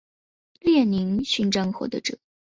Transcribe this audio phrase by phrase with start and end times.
[0.59, 2.17] 列宁勋章获得者。